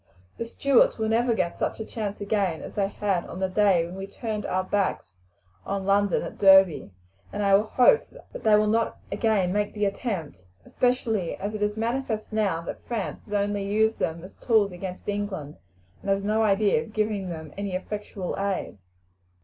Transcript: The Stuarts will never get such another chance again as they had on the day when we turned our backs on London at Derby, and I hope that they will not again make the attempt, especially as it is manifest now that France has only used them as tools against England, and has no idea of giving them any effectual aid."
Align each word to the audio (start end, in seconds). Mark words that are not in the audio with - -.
The 0.37 0.45
Stuarts 0.45 0.97
will 0.97 1.09
never 1.09 1.35
get 1.35 1.59
such 1.59 1.79
another 1.79 1.91
chance 1.91 2.19
again 2.19 2.63
as 2.63 2.73
they 2.73 2.87
had 2.87 3.23
on 3.27 3.39
the 3.39 3.47
day 3.47 3.85
when 3.85 3.93
we 3.93 4.07
turned 4.07 4.47
our 4.47 4.63
backs 4.63 5.19
on 5.63 5.85
London 5.85 6.23
at 6.23 6.39
Derby, 6.39 6.89
and 7.31 7.43
I 7.43 7.61
hope 7.61 8.07
that 8.33 8.41
they 8.43 8.55
will 8.55 8.65
not 8.65 8.97
again 9.11 9.53
make 9.53 9.75
the 9.75 9.85
attempt, 9.85 10.43
especially 10.65 11.35
as 11.37 11.53
it 11.53 11.61
is 11.61 11.77
manifest 11.77 12.33
now 12.33 12.61
that 12.61 12.83
France 12.87 13.25
has 13.25 13.33
only 13.35 13.63
used 13.63 13.99
them 13.99 14.23
as 14.23 14.33
tools 14.33 14.71
against 14.71 15.07
England, 15.07 15.57
and 16.01 16.09
has 16.09 16.23
no 16.23 16.41
idea 16.41 16.81
of 16.81 16.93
giving 16.93 17.29
them 17.29 17.53
any 17.55 17.75
effectual 17.75 18.35
aid." 18.39 18.79